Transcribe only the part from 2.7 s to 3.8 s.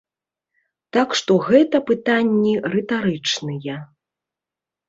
рытарычныя.